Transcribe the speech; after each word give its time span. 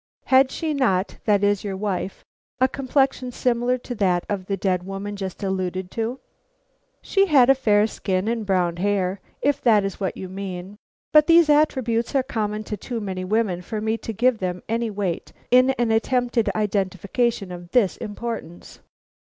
"Had 0.25 0.49
she 0.49 0.73
not 0.73 1.19
that 1.25 1.43
is, 1.43 1.63
your 1.63 1.77
wife 1.77 2.25
a 2.59 2.67
complexion 2.67 3.31
similar 3.31 3.77
to 3.77 3.93
that 3.93 4.25
of 4.27 4.47
the 4.47 4.57
dead 4.57 4.81
woman 4.81 5.15
just 5.15 5.43
alluded 5.43 5.91
to?" 5.91 6.19
"She 7.03 7.27
had 7.27 7.51
a 7.51 7.53
fair 7.53 7.85
skin 7.85 8.27
and 8.27 8.43
brown 8.43 8.77
hair, 8.77 9.19
if 9.43 9.61
that 9.61 9.83
is 9.83 9.99
what 9.99 10.17
you 10.17 10.27
mean. 10.27 10.77
But 11.13 11.27
these 11.27 11.49
attributes 11.51 12.15
are 12.15 12.23
common 12.23 12.63
to 12.63 12.77
too 12.77 12.99
many 12.99 13.23
women 13.23 13.61
for 13.61 13.79
me 13.79 13.95
to 13.99 14.11
give 14.11 14.39
them 14.39 14.63
any 14.67 14.89
weight 14.89 15.33
in 15.51 15.69
an 15.77 15.91
attempted 15.91 16.49
identification 16.55 17.51
of 17.51 17.69
this 17.69 17.95
importance." 17.97 18.79